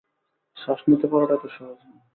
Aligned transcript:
শ্বাস 0.57 0.79
নিতে 0.89 1.05
পারাটা 1.11 1.33
এতো 1.37 1.49
সহজ 1.55 1.79
নয়! 1.83 1.99